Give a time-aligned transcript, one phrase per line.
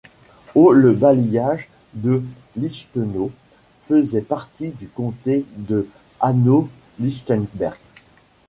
[0.55, 2.23] Au le bailliage de
[2.55, 3.31] Lichtenau
[3.83, 5.87] faisait part du comté de
[6.19, 7.77] Hanau-Lichtenberg.